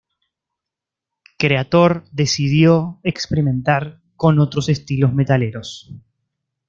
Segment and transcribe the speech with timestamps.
[1.37, 5.93] Kreator decidió experimentar con otros estilos metaleros.